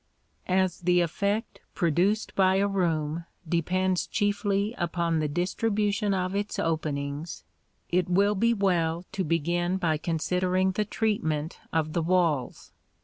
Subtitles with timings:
[0.63, 7.43] ]As the effect produced by a room depends chiefly upon the distribution of its openings,
[7.87, 12.71] it will be well to begin by considering the treatment of the walls.